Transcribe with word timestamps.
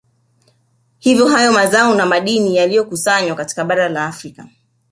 Hivyo 0.99 1.27
hayo 1.27 1.51
mazao 1.51 1.95
na 1.95 2.05
madini 2.05 2.55
yaliyokusanywa 2.55 3.35
katika 3.35 3.65
bara 3.65 3.89
la 3.89 4.05
Afrika 4.05 4.47